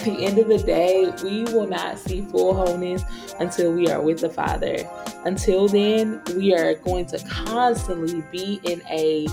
[0.00, 3.04] at the end of the day, we will not see full wholeness
[3.38, 4.76] until we are with the Father.
[5.24, 9.26] Until then, we are going to constantly be in a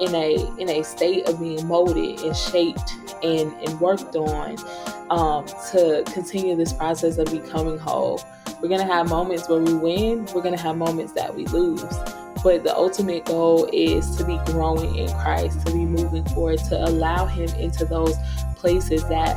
[0.00, 4.58] in a in a state of being molded and shaped and, and worked on
[5.10, 8.22] um, to continue this process of becoming whole.
[8.60, 11.82] We're gonna have moments where we win, we're gonna have moments that we lose.
[12.42, 16.82] But the ultimate goal is to be growing in Christ, to be moving forward, to
[16.82, 18.16] allow Him into those
[18.56, 19.36] places that,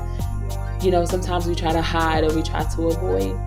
[0.83, 3.39] you know, sometimes we try to hide or we try to avoid.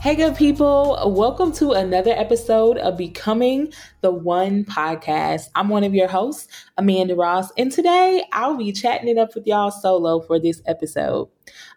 [0.00, 1.12] Hey, good people.
[1.14, 5.50] Welcome to another episode of Becoming the One podcast.
[5.54, 9.46] I'm one of your hosts, Amanda Ross, and today I'll be chatting it up with
[9.46, 11.28] y'all solo for this episode.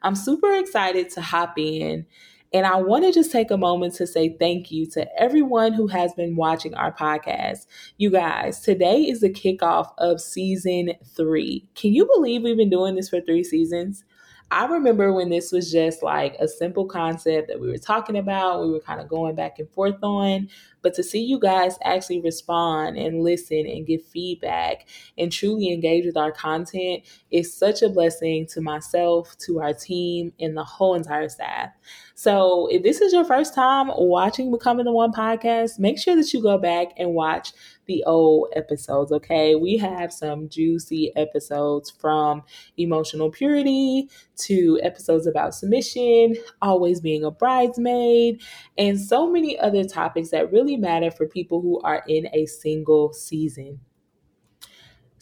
[0.01, 2.07] I'm super excited to hop in,
[2.53, 5.87] and I want to just take a moment to say thank you to everyone who
[5.87, 7.65] has been watching our podcast.
[7.97, 11.67] You guys, today is the kickoff of season three.
[11.75, 14.03] Can you believe we've been doing this for three seasons?
[14.51, 18.61] I remember when this was just like a simple concept that we were talking about,
[18.61, 20.49] we were kind of going back and forth on.
[20.81, 26.05] But to see you guys actually respond and listen and give feedback and truly engage
[26.05, 30.95] with our content is such a blessing to myself, to our team, and the whole
[30.95, 31.69] entire staff.
[32.15, 36.33] So if this is your first time watching Becoming the One podcast, make sure that
[36.33, 37.53] you go back and watch
[37.91, 39.55] the old episodes, okay?
[39.55, 42.43] We have some juicy episodes from
[42.77, 48.41] emotional purity to episodes about submission, always being a bridesmaid,
[48.77, 53.11] and so many other topics that really matter for people who are in a single
[53.11, 53.81] season.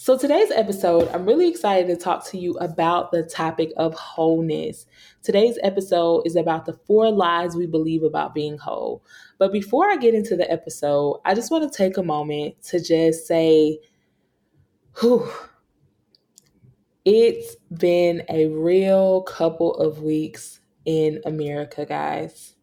[0.02, 4.86] So, today's episode, I'm really excited to talk to you about the topic of wholeness.
[5.24, 9.04] Today's episode is about the four lies we believe about being whole.
[9.40, 12.82] But before I get into the episode, I just want to take a moment to
[12.82, 13.80] just say,
[15.02, 15.30] whew,
[17.04, 22.56] it's been a real couple of weeks in America, guys.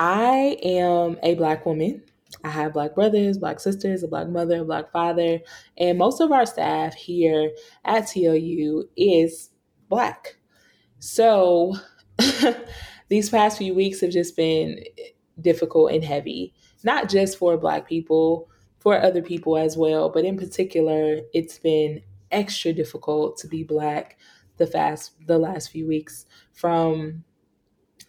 [0.00, 2.02] I am a Black woman.
[2.44, 5.40] I have black brothers, black sisters, a black mother, a black father,
[5.78, 7.50] and most of our staff here
[7.84, 9.50] at TLU is
[9.88, 10.36] black.
[11.00, 11.74] So
[13.08, 14.84] these past few weeks have just been
[15.40, 16.54] difficult and heavy,
[16.84, 18.48] not just for black people,
[18.78, 24.18] for other people as well, but in particular, it's been extra difficult to be black
[24.56, 27.24] the fast the last few weeks from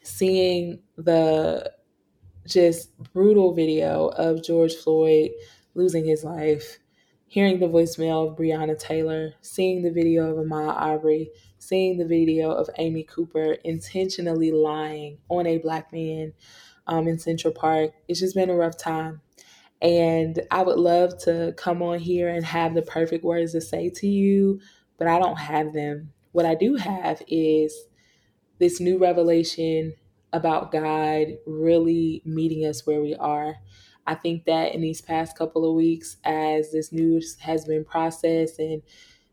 [0.03, 1.71] seeing the
[2.47, 5.31] just brutal video of George Floyd
[5.73, 6.79] losing his life,
[7.27, 12.51] hearing the voicemail of Breonna Taylor, seeing the video of Ahmaud Arbery, seeing the video
[12.51, 16.33] of Amy Cooper intentionally lying on a black man
[16.87, 17.91] um, in Central Park.
[18.07, 19.21] It's just been a rough time.
[19.81, 23.89] And I would love to come on here and have the perfect words to say
[23.95, 24.59] to you,
[24.97, 26.13] but I don't have them.
[26.33, 27.75] What I do have is
[28.59, 29.93] this new revelation
[30.33, 33.55] about God really meeting us where we are.
[34.07, 38.59] I think that in these past couple of weeks, as this news has been processed
[38.59, 38.81] and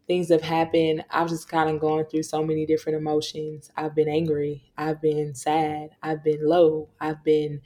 [0.06, 3.70] things have happened, I've just kind of gone through so many different emotions.
[3.76, 7.60] I've been angry, I've been sad, I've been low, I've been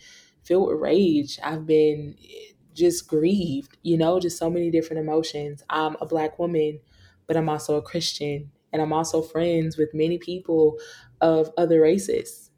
[0.44, 5.62] filled with rage, I've been eh, just grieved, you know, just so many different emotions.
[5.70, 6.80] I'm a black woman,
[7.26, 10.78] but I'm also a Christian, and I'm also friends with many people
[11.20, 12.50] of other races.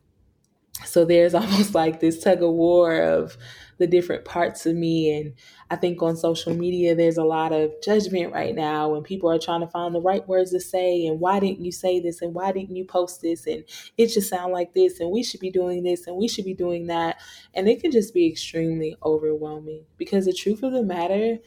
[0.85, 3.37] So there's almost like this tug of war of
[3.79, 5.17] the different parts of me.
[5.17, 5.35] And
[5.71, 9.39] I think on social media, there's a lot of judgment right now when people are
[9.39, 11.07] trying to find the right words to say.
[11.07, 12.23] And why didn't you say this?
[12.23, 13.47] And why didn't you post this?
[13.47, 13.65] And
[13.97, 15.01] it should sound like this.
[15.01, 16.07] And we should be doing this.
[16.07, 17.21] And we should be doing that.
[17.55, 21.39] And it can just be extremely overwhelming because the truth of the matter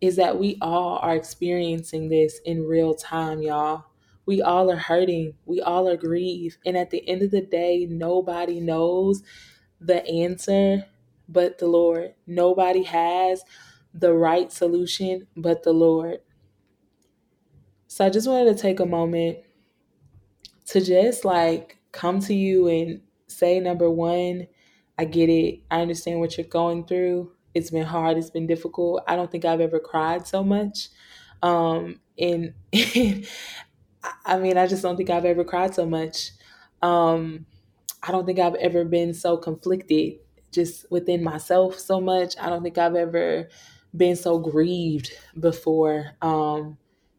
[0.00, 3.84] is that we all are experiencing this in real time, y'all.
[4.26, 5.34] We all are hurting.
[5.46, 6.58] We all are grieved.
[6.66, 9.22] And at the end of the day, nobody knows
[9.80, 10.86] the answer
[11.28, 12.14] but the Lord.
[12.26, 13.44] Nobody has
[13.94, 16.20] the right solution but the Lord.
[17.88, 19.38] So I just wanted to take a moment
[20.66, 24.48] to just like come to you and say number one,
[24.98, 25.60] I get it.
[25.70, 27.32] I understand what you're going through.
[27.54, 28.18] It's been hard.
[28.18, 29.02] It's been difficult.
[29.06, 30.88] I don't think I've ever cried so much.
[31.42, 32.54] Um, and
[34.24, 36.32] I mean, I just don't think I've ever cried so much.
[36.82, 37.46] Um,
[38.02, 40.18] I don't think I've ever been so conflicted
[40.52, 42.34] just within myself so much.
[42.40, 43.48] I don't think I've ever
[43.96, 46.78] been so grieved before um,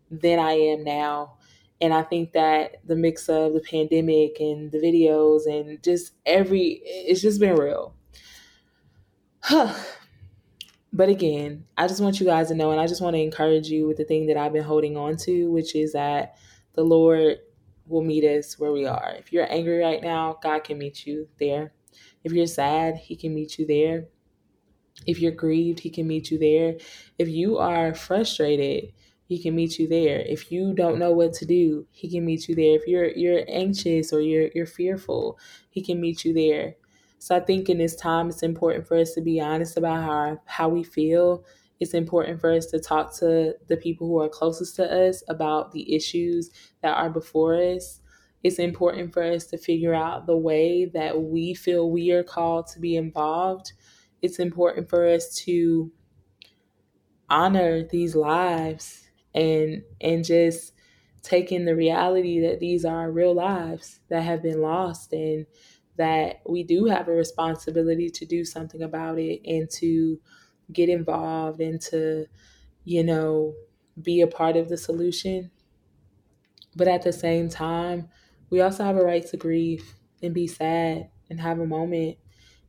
[0.10, 1.38] than I am now.
[1.80, 6.82] And I think that the mix of the pandemic and the videos and just every,
[6.84, 7.94] it's just been real.
[10.94, 13.70] but again, I just want you guys to know, and I just want to encourage
[13.70, 16.36] you with the thing that I've been holding on to, which is that
[16.78, 17.40] the Lord
[17.88, 19.16] will meet us where we are.
[19.18, 21.74] If you're angry right now, God can meet you there.
[22.24, 24.08] If you're sad, He can meet you there.
[25.08, 26.78] If you're grieved, He can meet you there.
[27.18, 28.94] If you are frustrated,
[29.26, 30.20] He can meet you there.
[30.20, 32.76] If you don't know what to do, He can meet you there.
[32.76, 35.40] If you're you're anxious or you're you're fearful,
[35.70, 36.76] He can meet you there.
[37.20, 40.42] So I think in this time, it's important for us to be honest about how
[40.46, 41.44] how we feel.
[41.80, 45.72] It's important for us to talk to the people who are closest to us about
[45.72, 46.50] the issues
[46.82, 48.02] that are before us.
[48.44, 52.68] It's important for us to figure out the way that we feel we are called
[52.68, 53.74] to be involved.
[54.22, 55.92] It's important for us to
[57.30, 60.74] honor these lives and and just
[61.22, 65.46] take in the reality that these are real lives that have been lost and
[65.98, 70.22] that we do have a responsibility to do something about it and to
[70.72, 72.28] get involved and to,
[72.86, 73.56] you know,
[74.02, 75.52] be a part of the solution.
[76.76, 78.10] But at the same time,
[78.50, 82.18] we also have a right to grieve and be sad and have a moment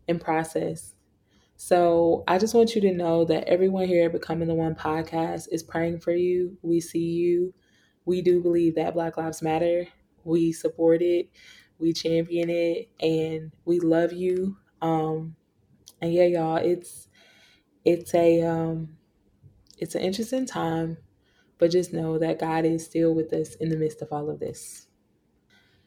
[0.09, 0.95] and process.
[1.57, 5.49] So I just want you to know that everyone here at Becoming the One podcast
[5.53, 6.59] is praying for you.
[6.63, 7.55] We see you.
[8.07, 9.89] We do believe that Black Lives Matter.
[10.25, 11.31] We support it
[11.79, 15.37] we champion it and we love you um
[16.01, 17.08] and yeah y'all it's
[17.89, 18.97] it's a um
[19.79, 20.99] it's an interesting time
[21.57, 24.41] but just know that god is still with us in the midst of all of
[24.41, 24.89] this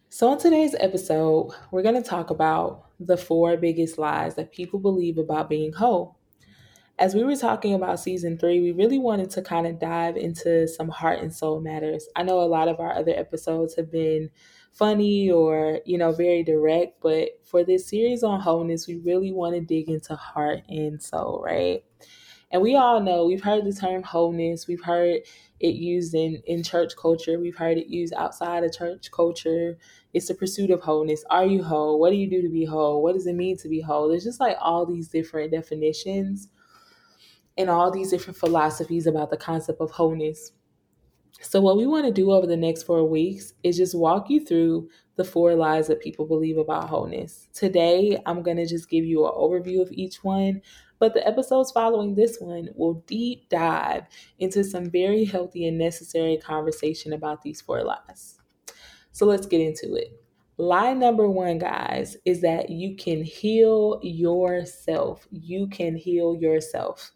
[0.09, 4.79] so on today's episode we're going to talk about the four biggest lies that people
[4.79, 6.17] believe about being whole
[6.97, 10.67] as we were talking about season three, we really wanted to kind of dive into
[10.67, 12.07] some heart and soul matters.
[12.15, 14.29] I know a lot of our other episodes have been
[14.71, 17.01] funny or, you know, very direct.
[17.01, 21.41] But for this series on wholeness, we really want to dig into heart and soul,
[21.43, 21.83] right?
[22.51, 25.21] And we all know we've heard the term wholeness, we've heard
[25.61, 29.77] it used in, in church culture, we've heard it used outside of church culture.
[30.13, 31.23] It's the pursuit of wholeness.
[31.29, 31.97] Are you whole?
[31.97, 33.01] What do you do to be whole?
[33.01, 34.09] What does it mean to be whole?
[34.09, 36.49] There's just like all these different definitions
[37.57, 40.51] and all these different philosophies about the concept of wholeness.
[41.39, 44.45] So, what we want to do over the next four weeks is just walk you
[44.45, 47.47] through the four lies that people believe about wholeness.
[47.53, 50.61] Today, I'm going to just give you an overview of each one,
[50.99, 54.03] but the episodes following this one will deep dive
[54.39, 58.39] into some very healthy and necessary conversation about these four lies.
[59.11, 60.21] So, let's get into it.
[60.57, 65.27] Lie number one, guys, is that you can heal yourself.
[65.31, 67.11] You can heal yourself.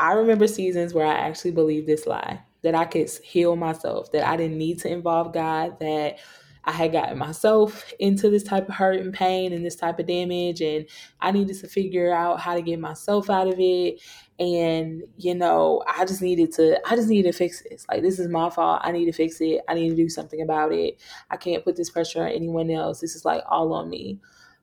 [0.00, 4.26] I remember seasons where I actually believed this lie that I could heal myself, that
[4.26, 6.18] I didn't need to involve God, that
[6.64, 10.06] I had gotten myself into this type of hurt and pain and this type of
[10.06, 10.86] damage, and
[11.20, 14.00] I needed to figure out how to get myself out of it.
[14.38, 17.86] And you know, I just needed to, I just needed to fix this.
[17.88, 18.80] Like, this is my fault.
[18.82, 19.60] I need to fix it.
[19.68, 21.00] I need to do something about it.
[21.30, 23.00] I can't put this pressure on anyone else.
[23.00, 24.18] This is like all on me.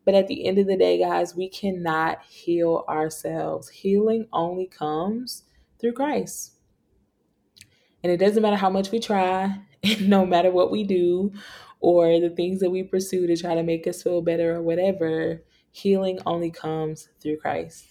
[0.07, 3.67] But at the end of the day, guys, we cannot heal ourselves.
[3.67, 5.43] Healing only comes
[5.81, 6.53] through Christ.
[8.01, 9.59] And it doesn't matter how much we try,
[9.99, 11.33] no matter what we do,
[11.81, 15.43] or the things that we pursue to try to make us feel better or whatever,
[15.71, 17.87] healing only comes through Christ.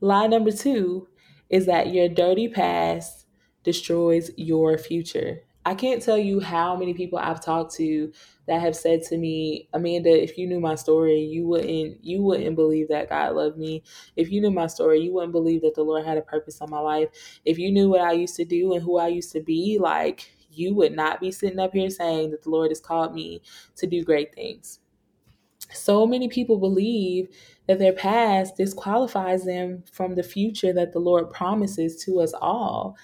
[0.00, 1.08] Lie number two
[1.50, 3.26] is that your dirty past
[3.62, 5.42] destroys your future.
[5.66, 8.12] I can't tell you how many people I've talked to
[8.46, 12.54] that have said to me, Amanda, if you knew my story, you wouldn't you wouldn't
[12.54, 13.82] believe that God loved me.
[14.14, 16.70] If you knew my story, you wouldn't believe that the Lord had a purpose on
[16.70, 17.08] my life.
[17.44, 20.30] If you knew what I used to do and who I used to be, like
[20.52, 23.42] you would not be sitting up here saying that the Lord has called me
[23.74, 24.78] to do great things.
[25.72, 27.28] So many people believe
[27.66, 32.96] that their past disqualifies them from the future that the Lord promises to us all.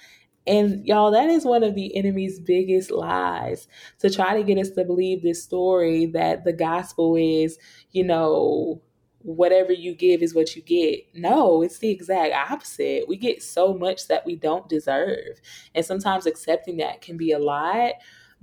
[0.47, 3.69] And y'all, that is one of the enemy's biggest lies
[4.01, 7.59] to try to get us to believe this story that the gospel is,
[7.93, 8.83] you know,
[9.25, 11.05] whatever you give is what you get.
[11.15, 13.09] No, it's the exact opposite.
[13.09, 15.41] We get so much that we don't deserve.
[15.75, 17.93] And sometimes accepting that can be a lot.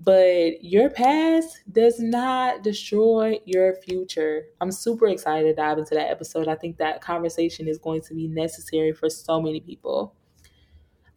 [0.01, 4.45] But your past does not destroy your future.
[4.61, 6.47] I'm super excited to dive into that episode.
[6.47, 10.15] I think that conversation is going to be necessary for so many people.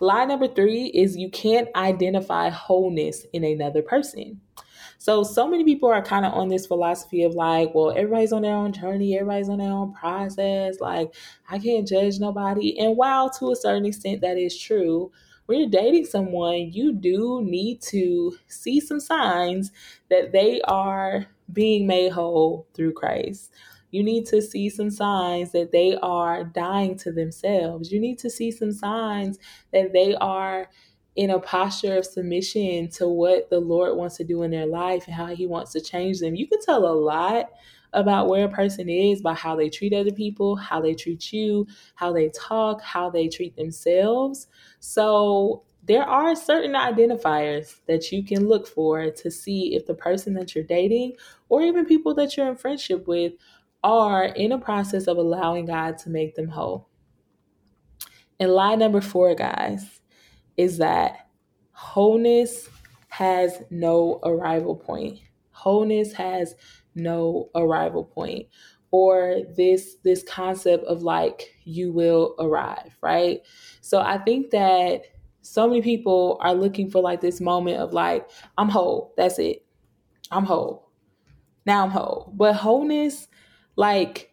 [0.03, 4.41] Lie number three is you can't identify wholeness in another person.
[4.99, 8.43] So, so many people are kind of on this philosophy of like, well, everybody's on
[8.43, 10.81] their own journey, everybody's on their own process.
[10.81, 11.15] Like,
[11.49, 12.77] I can't judge nobody.
[12.81, 15.13] And while to a certain extent that is true,
[15.47, 19.71] when you're dating someone, you do need to see some signs
[20.11, 23.53] that they are being made whole through Christ.
[23.93, 27.93] You need to see some signs that they are dying to themselves.
[27.93, 29.39] You need to see some signs
[29.73, 30.69] that they are
[31.15, 35.07] in a posture of submission to what the Lord wants to do in their life
[35.07, 36.35] and how He wants to change them.
[36.35, 37.51] You can tell a lot
[37.93, 41.67] about where a person is by how they treat other people, how they treat you,
[41.95, 44.47] how they talk, how they treat themselves.
[44.81, 50.35] So, there are certain identifiers that you can look for to see if the person
[50.35, 51.15] that you're dating
[51.49, 53.33] or even people that you're in friendship with
[53.85, 56.89] are in a process of allowing God to make them whole.
[58.39, 60.01] And lie number four, guys,
[60.57, 61.29] is that
[61.73, 62.69] wholeness
[63.09, 65.21] has no arrival point.
[65.51, 66.55] Wholeness has
[66.95, 68.47] no arrival point
[68.91, 73.41] or this this concept of like you will arrive, right?
[73.81, 75.03] So I think that
[75.41, 79.13] so many people are looking for like this moment of like I'm whole.
[79.17, 79.65] That's it.
[80.31, 80.91] I'm whole.
[81.67, 82.33] Now I'm whole.
[82.37, 83.29] But wholeness
[83.77, 84.33] like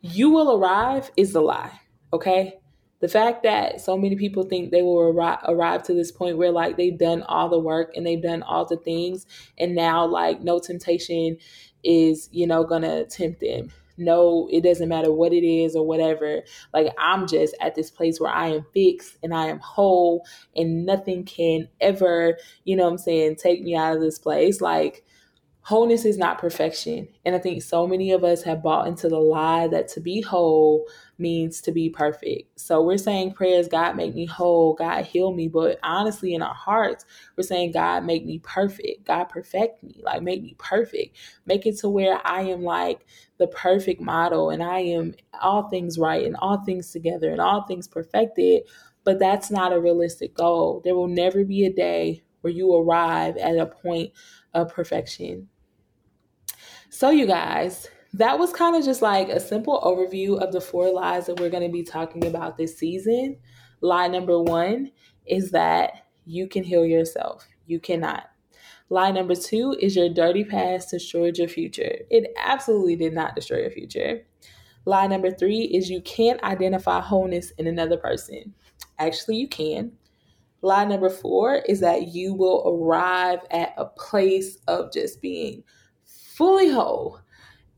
[0.00, 1.80] you will arrive is a lie,
[2.12, 2.58] okay?
[3.02, 6.52] the fact that so many people think they will arrive, arrive to this point where
[6.52, 9.26] like they've done all the work and they've done all the things
[9.58, 11.36] and now like no temptation
[11.84, 13.70] is you know gonna tempt them.
[13.98, 16.42] No it doesn't matter what it is or whatever.
[16.72, 20.24] Like i'm just at this place where i am fixed and i am whole
[20.54, 24.60] and nothing can ever you know i'm saying take me out of this place.
[24.60, 25.04] Like
[25.64, 27.06] wholeness is not perfection.
[27.24, 30.20] And I think so many of us have bought into the lie that to be
[30.20, 30.88] whole
[31.18, 32.58] means to be perfect.
[32.58, 35.46] So we're saying prayers, God make me whole, God heal me.
[35.46, 37.04] But honestly, in our hearts,
[37.36, 41.16] we're saying, God make me perfect, God perfect me, like make me perfect,
[41.46, 43.06] make it to where I am like
[43.38, 47.62] the perfect model and I am all things right and all things together and all
[47.62, 48.64] things perfected.
[49.04, 50.80] But that's not a realistic goal.
[50.84, 54.12] There will never be a day where you arrive at a point
[54.54, 55.48] of perfection.
[56.94, 60.92] So, you guys, that was kind of just like a simple overview of the four
[60.92, 63.38] lies that we're going to be talking about this season.
[63.80, 64.92] Lie number one
[65.24, 68.24] is that you can heal yourself, you cannot.
[68.90, 72.00] Lie number two is your dirty past destroyed your future.
[72.10, 74.26] It absolutely did not destroy your future.
[74.84, 78.52] Lie number three is you can't identify wholeness in another person.
[78.98, 79.92] Actually, you can.
[80.60, 85.64] Lie number four is that you will arrive at a place of just being
[86.42, 87.20] fully whole.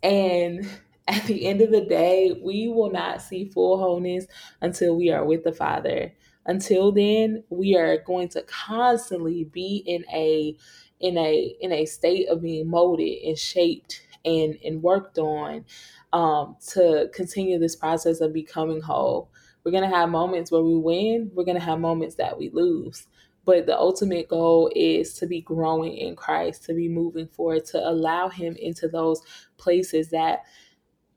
[0.03, 0.67] And
[1.09, 4.27] at the end of the day, we will not see full wholeness
[4.63, 6.15] until we are with the Father.
[6.47, 10.57] Until then, we are going to constantly be in a
[11.01, 15.67] in a in a state of being molded and shaped and and worked on
[16.15, 19.29] um, to continue this process of becoming whole.
[19.63, 21.31] We're gonna have moments where we win.
[21.35, 23.07] We're gonna have moments that we lose.
[23.45, 27.89] But the ultimate goal is to be growing in Christ, to be moving forward, to
[27.89, 29.21] allow Him into those
[29.59, 30.45] places that,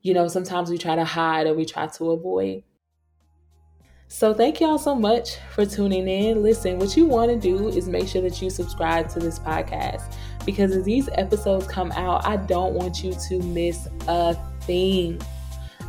[0.01, 2.63] you know, sometimes we try to hide or we try to avoid.
[4.09, 6.41] So, thank y'all so much for tuning in.
[6.41, 10.13] Listen, what you want to do is make sure that you subscribe to this podcast
[10.45, 15.21] because as these episodes come out, I don't want you to miss a thing.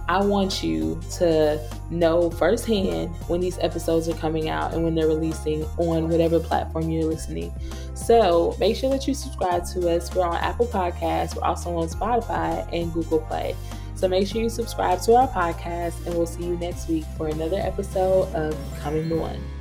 [0.08, 1.60] I want you to
[1.90, 6.88] know firsthand when these episodes are coming out and when they're releasing on whatever platform
[6.88, 7.52] you're listening.
[7.94, 10.14] So make sure that you subscribe to us.
[10.14, 13.54] We're on Apple Podcasts, we're also on Spotify and Google Play.
[13.96, 17.26] So make sure you subscribe to our podcast, and we'll see you next week for
[17.26, 19.57] another episode of Coming One.